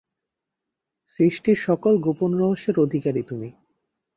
[1.13, 3.49] সৃষ্টির সকল গোপন রহস্যের অধিকারী তুমি।